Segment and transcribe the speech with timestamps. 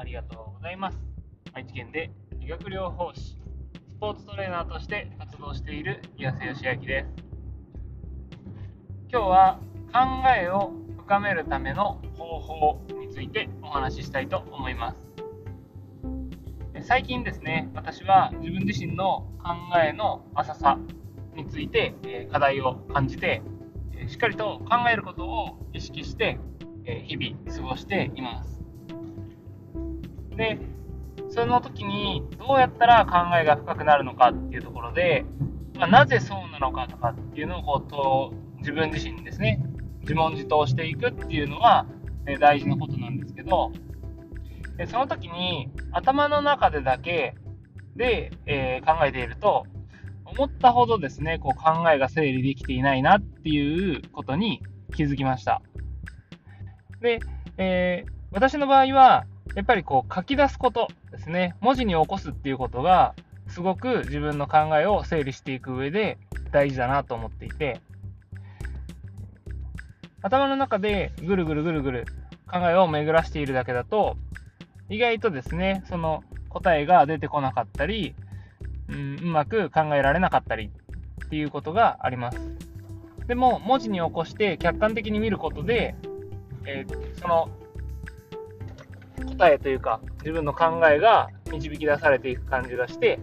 [0.00, 0.98] ありがとうございます。
[1.52, 3.36] 愛知県で理学療法士、ス
[4.00, 7.06] ポーツトレーナーとして活動している岩瀬義明です。
[9.12, 9.60] 今日は
[9.92, 9.98] 考
[10.34, 15.02] えを深めるための方法についてお話ししたいと思います。
[16.80, 19.54] 最近ですね、私は自分自身の考
[19.86, 20.78] えの浅さ
[21.36, 21.94] について
[22.32, 23.42] 課題を感じて、
[24.08, 26.38] しっかりと考えることを意識して
[27.04, 28.59] 日々過ごしています。
[30.40, 30.58] で、
[31.28, 35.26] その時にどうやったら考えが深くなるのかっていうところで、
[35.76, 39.62] まあ、なぜそうなのかとかっていうのをこう自分自身にですね、
[40.00, 41.86] 自問自答していくっていうのは、
[42.26, 43.70] え大事なことなんですけど、
[44.78, 47.34] でその時に頭の中でだけ
[47.94, 49.66] で、えー、考えていると、
[50.24, 54.62] 思ったほどですね、こう考えが整理できていないなっていうことに
[54.94, 55.60] 気づきました。
[57.02, 57.20] で、
[57.58, 63.14] えー、私の場合は、やっぱりこう書き出すことですね、文字に起こすっていうことが、
[63.48, 66.18] すごく自分の考えを整理していく上で
[66.52, 67.80] 大事だなと思っていて、
[70.22, 72.06] 頭の中でぐるぐるぐるぐる
[72.50, 74.16] 考えを巡らしているだけだと、
[74.88, 78.14] 意外とですね、その答えが出てこなかったり、
[78.88, 80.70] うん、うまく考えられなかったり
[81.24, 82.38] っていうことがあります。
[83.26, 85.94] でも、文字に起こして客観的に見ることで、
[86.66, 87.48] えー、その
[89.20, 93.18] 答えというか、自分の考えが導き出されていく感じがして、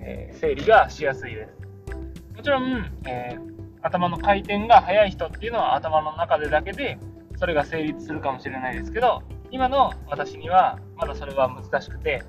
[0.00, 1.96] えー、整理がしやすいです。
[2.36, 6.98] もちろん、えー、頭の回転が速い人っていうのは頭の中でだけで、
[7.36, 12.22] それが成立するかもしれないですけど、今の私にはまだそれは難しくて、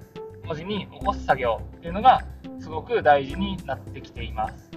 [0.46, 2.22] 文字に起こす作業っていうのが
[2.60, 4.72] すごく大事になってきています。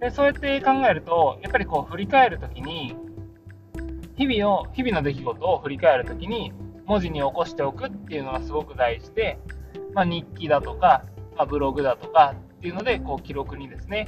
[0.00, 2.94] でそうやって考えると、やっぱりこう振り返るときに、
[4.16, 6.52] 日々を、日々の出来事を振り返るときに、
[6.86, 9.38] 文字に起こしておくっていうのがすごく大事で、
[9.94, 11.04] まあ、日記だとか、
[11.36, 14.06] まあ、ブログだとかっていうので、こう記録にですね、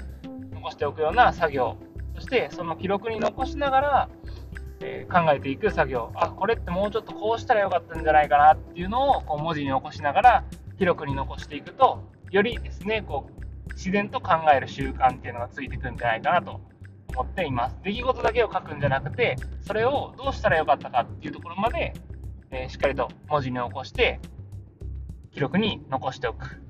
[0.52, 1.76] 残しておくような作業、
[2.14, 4.08] そしてその記録に残しながら、
[4.80, 10.44] えー、考えていく作業、あ、これってもうちょっとこうしたらよかったんじゃないかなっていうのをこう文字に起こしながら、
[10.78, 16.60] 記録に残していくと、よりですね、こう自然と考える習慣っていうのがついてくるんじゃないかなと
[17.16, 17.76] 思っています。
[17.82, 21.94] 出来事だけを書くんじゃなくて、それをどうしたらよかったかっていうところまで、
[22.50, 24.20] えー、しっかりと文字に起こして、
[25.32, 26.62] 記録に残しておく。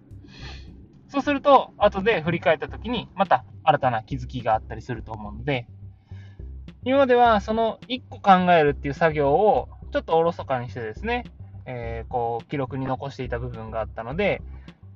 [1.08, 5.66] そうすると、後で振り返った時に、また新たな気づきがあったりすると思うので、
[6.84, 11.24] 今まではその1個考えるっていう作業をちょっとおろそかにしてですね、
[11.64, 14.40] えー、こう記録に残していた部分があったので、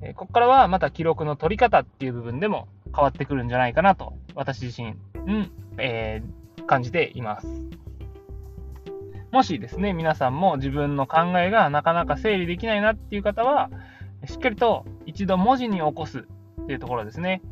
[0.02, 4.94] え、ここからはまた記録の取り方っていう部分でも変わってくるんじゃないかなと、私自身、
[5.26, 7.46] ん、えー、感じています。
[9.32, 13.70] もしですね、皆さんも自分の考えがなかなか整理できないなっていう方は、
[14.26, 16.26] しっかりと一度文字に起こす
[16.62, 17.42] っていうところですね。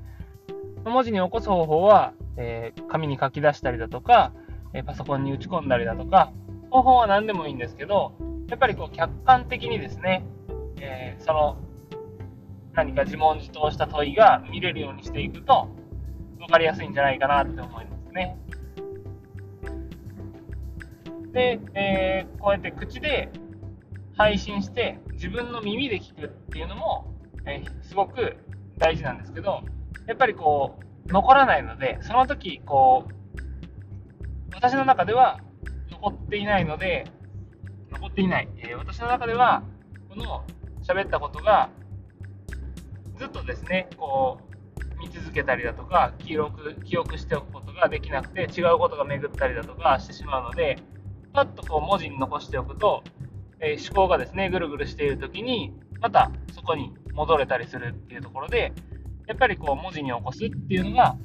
[0.84, 4.33] 文字に起こす方法は、えー、紙に書き出したりだとか、
[4.75, 6.33] えパソコンに打ち込んだりだとか、
[6.71, 8.12] 方法は何でもいいんですけど、
[8.49, 10.25] やっぱりこう客観的にですね、
[10.81, 11.57] えー、その
[12.75, 15.69] 何か自問自答した問いが見れるようにしていくと、
[16.38, 18.37] 分かりやすいんじゃないかなって思いますね。
[21.32, 23.31] で、えー、こうやって口で
[24.16, 27.15] 配信して自分の耳で聞くっていうのも、
[27.47, 28.37] えー、すごく
[28.78, 29.62] 大事なんですけど、
[30.06, 35.41] やっぱりこう、残らないので、その時、こう、私の中では
[35.91, 37.04] 残っていないので、
[37.91, 38.48] 残っていない。
[38.59, 39.62] えー、私の中では、
[40.09, 40.44] この
[40.82, 41.71] 喋ったことが、
[43.16, 44.47] ずっとですね、こう、
[45.19, 50.79] 続けたりだとか、記録、記憶しておくことができなくて、違うことが巡ったりだとかしてしまうので、
[51.33, 53.03] パッとこう文字に残しておくと、
[53.61, 58.73] えー、思考がですね、ぐるぐるしている時に、またそこに戻れたりするっていうところで、
[59.27, 61.16] やっぱりこう文字に起こすっていうのが、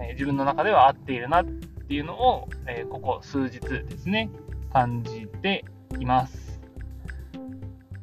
[0.00, 4.30] えー、自分の中では合っているなっていうのを、えー、ここ数日ですね、
[4.72, 5.64] 感じて
[5.98, 6.60] います。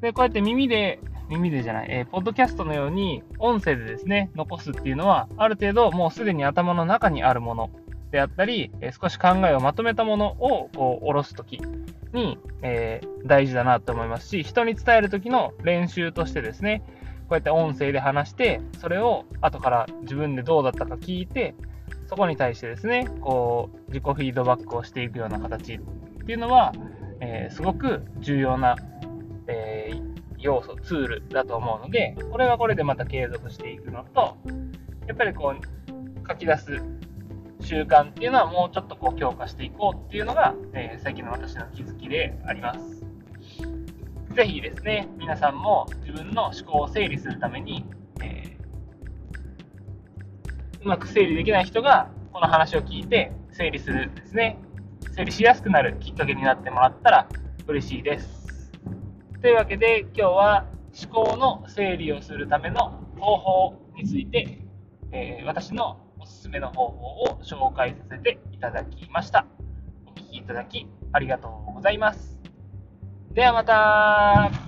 [0.02, 7.70] で、こうやって耳で、耳でじゃない、えー、ポッドキャストのように音声でですね、残すっていうのは、ある程度もうすでに頭の中にあるもの
[8.12, 11.62] であったり、え少し考えをまとめたものをこう下ろすとき
[12.14, 16.84] に、えー、大事だなと思いますし、人に伝えるときの練習としてですね、
[17.22, 21.56] こうやって音声で話して、それを後から自分でどうだったか聞いて、
[22.08, 25.80] そこに対してですね、こう、自己フィードバックをしていくような形っ
[26.26, 26.74] ていうのは、
[27.20, 28.76] えー、すごく重要な、
[29.48, 30.13] えー、
[30.44, 34.38] 要素、ツールだと思うので、これはこれでまた継続していくのと、
[35.08, 36.82] やっぱりこう、書き出す
[37.62, 43.06] 習慣っていうのはもうちょっとこう強化していこうっていうのが、えー、最近の私の気づきであります。
[44.36, 47.86] ぜひですね、皆さんも自分の思考を整理するために、
[48.22, 54.58] えー、うまく整理できない人がこの話を聞いて整理するですね、
[55.16, 57.30] 整理しやすくなるきっかけになってもらったら
[57.68, 58.43] 嬉しいです。
[59.44, 60.66] というわけで今日は
[61.04, 64.60] 思考の整理をするための方法について、
[65.12, 69.46] えー、私のおすすめの方法を紹介させていただきました。
[70.06, 72.40] お聴きいただきありがとうございます。
[73.34, 74.63] ではまた